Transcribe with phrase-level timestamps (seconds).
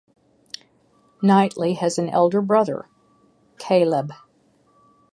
[1.21, 2.89] Knightley has an elder brother,
[3.59, 4.11] Caleb.